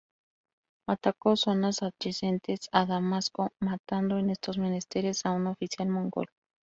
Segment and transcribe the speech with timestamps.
[0.89, 6.25] Atacó zonas adyacentes a Damasco, matando en estos menesteres a un oficial mongol.